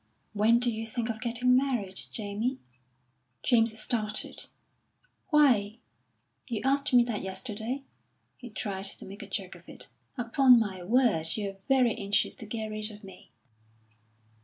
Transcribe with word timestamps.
"When 0.33 0.57
do 0.59 0.71
you 0.71 0.87
think 0.87 1.09
of 1.09 1.21
getting 1.21 1.55
married, 1.55 2.05
Jamie?" 2.11 2.57
James 3.43 3.79
started. 3.79 4.47
"Why, 5.29 5.77
you 6.47 6.59
asked 6.65 6.91
me 6.91 7.03
that 7.03 7.21
yesterday," 7.21 7.83
He 8.35 8.49
tried 8.49 8.85
to 8.85 9.05
make 9.05 9.21
a 9.21 9.27
joke 9.29 9.53
of 9.53 9.69
it. 9.69 9.89
"Upon 10.17 10.57
my 10.59 10.81
word, 10.81 11.37
you're 11.37 11.57
very 11.67 11.93
anxious 11.93 12.33
to 12.37 12.47
get 12.47 12.71
rid 12.71 12.89
of 12.89 13.03
me." 13.03 13.29